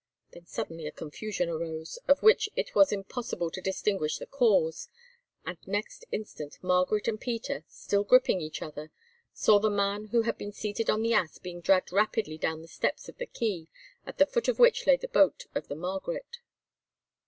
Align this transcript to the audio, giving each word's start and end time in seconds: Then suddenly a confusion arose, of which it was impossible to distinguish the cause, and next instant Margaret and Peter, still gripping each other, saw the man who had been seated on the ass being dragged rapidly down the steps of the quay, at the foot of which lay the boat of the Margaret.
Then 0.31 0.47
suddenly 0.47 0.87
a 0.87 0.91
confusion 0.91 1.47
arose, 1.47 1.99
of 2.07 2.23
which 2.23 2.49
it 2.55 2.73
was 2.73 2.91
impossible 2.91 3.51
to 3.51 3.61
distinguish 3.61 4.17
the 4.17 4.25
cause, 4.25 4.87
and 5.45 5.59
next 5.67 6.05
instant 6.11 6.57
Margaret 6.63 7.07
and 7.07 7.21
Peter, 7.21 7.63
still 7.67 8.03
gripping 8.03 8.41
each 8.41 8.63
other, 8.63 8.89
saw 9.31 9.59
the 9.59 9.69
man 9.69 10.05
who 10.05 10.23
had 10.23 10.39
been 10.39 10.53
seated 10.53 10.89
on 10.89 11.03
the 11.03 11.13
ass 11.13 11.37
being 11.37 11.61
dragged 11.61 11.91
rapidly 11.93 12.39
down 12.39 12.63
the 12.63 12.67
steps 12.67 13.09
of 13.09 13.19
the 13.19 13.27
quay, 13.27 13.67
at 14.03 14.17
the 14.17 14.25
foot 14.25 14.47
of 14.47 14.57
which 14.57 14.87
lay 14.87 14.97
the 14.97 15.07
boat 15.07 15.45
of 15.53 15.67
the 15.67 15.75
Margaret. 15.75 16.39